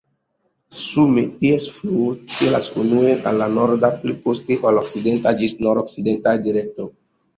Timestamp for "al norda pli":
3.33-4.17